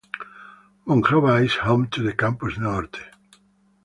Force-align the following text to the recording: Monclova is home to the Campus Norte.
Monclova 0.87 1.45
is 1.45 1.53
home 1.57 1.87
to 1.89 2.01
the 2.01 2.13
Campus 2.13 2.57
Norte. 2.57 3.01